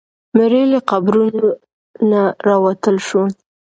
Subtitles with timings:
[0.37, 1.47] مړي له قبرونو
[2.11, 3.31] نه راوتل شول.